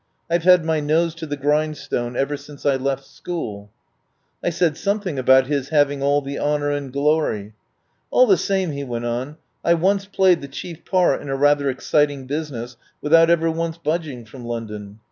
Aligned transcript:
I've 0.31 0.41
had 0.45 0.65
my 0.65 0.79
nose 0.79 1.13
to 1.13 1.27
the 1.27 1.37
grind 1.37 1.77
stone 1.77 2.15
ever 2.17 2.35
since 2.35 2.65
I 2.65 2.75
left 2.75 3.05
school." 3.05 3.69
I 4.43 4.49
said 4.49 4.75
something 4.75 5.19
about 5.19 5.45
his 5.45 5.69
having 5.69 6.01
all 6.01 6.23
the 6.23 6.39
honour 6.39 6.71
and 6.71 6.91
glory. 6.91 7.53
"All 8.09 8.25
the 8.25 8.35
same," 8.35 8.71
he 8.71 8.83
went 8.83 9.05
on, 9.05 9.37
"I 9.63 9.75
once 9.75 10.05
played 10.07 10.41
the 10.41 10.47
chief 10.47 10.85
part 10.85 11.21
in 11.21 11.29
a 11.29 11.35
rather 11.35 11.69
exciting 11.69 12.25
business 12.25 12.77
without 12.99 13.29
ever 13.29 13.51
once 13.51 13.77
budging 13.77 14.25
from 14.25 14.43
London. 14.43 14.99